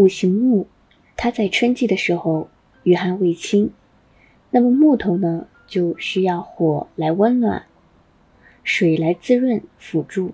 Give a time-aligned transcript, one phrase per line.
[0.00, 0.66] 五行木，
[1.14, 2.48] 它在春季的时候
[2.84, 3.70] 遇寒未清，
[4.48, 7.66] 那么木头呢就需要火来温暖，
[8.64, 10.32] 水来滋润辅助。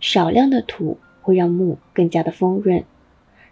[0.00, 2.84] 少量的土会让木更加的丰润，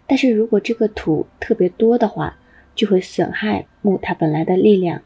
[0.05, 2.37] 但是如果这个土特别多的话，
[2.75, 5.01] 就会损害木它本来的力量。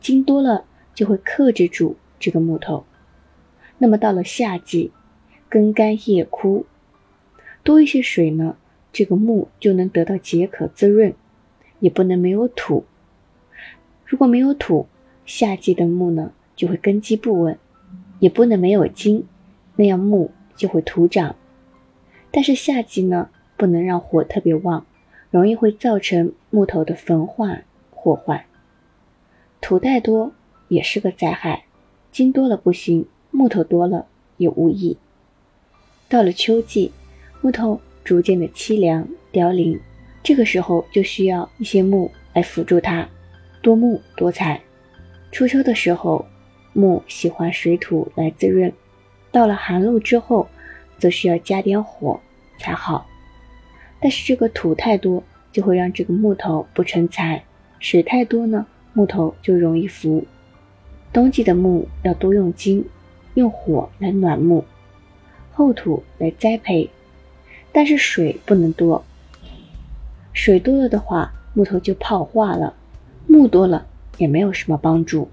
[0.00, 2.84] 金多了就会克制住这个木头。
[3.78, 4.92] 那么到了夏季，
[5.48, 6.66] 根干叶枯，
[7.62, 8.58] 多一些水呢，
[8.92, 11.14] 这个木就能得到解渴滋润，
[11.78, 12.84] 也不能没有土。
[14.04, 14.86] 如果没有土，
[15.24, 17.58] 夏季的木呢就会根基不稳，
[18.18, 19.26] 也不能没有金，
[19.76, 21.36] 那样木就会徒长。
[22.32, 24.84] 但是夏季呢不能让火特别旺，
[25.30, 28.46] 容易会造成木头的焚化破坏。
[29.60, 30.32] 土太多
[30.68, 31.64] 也是个灾害，
[32.10, 34.96] 金多了不行，木头多了也无益。
[36.08, 36.90] 到了秋季，
[37.40, 39.78] 木头逐渐的凄凉凋零，
[40.22, 43.08] 这个时候就需要一些木来辅助它，
[43.62, 44.60] 多木多财。
[45.32, 46.24] 初秋的时候，
[46.72, 48.72] 木喜欢水土来滋润，
[49.30, 50.48] 到了寒露之后，
[50.98, 52.18] 则需要加点火
[52.58, 53.06] 才好。
[54.00, 57.42] 但是这个土太多，就会让这个木头不成材；
[57.78, 60.24] 水太多呢，木头就容易腐。
[61.12, 62.84] 冬季的木要多用金，
[63.34, 64.64] 用火来暖木。
[65.52, 66.88] 厚土来栽培，
[67.72, 69.04] 但是水不能多。
[70.32, 72.74] 水多了的话，木头就泡化了；
[73.26, 73.86] 木多了
[74.18, 75.28] 也没有什么帮助。